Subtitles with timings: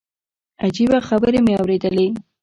[0.63, 2.07] عجيبه خبرې مې اورېدلې.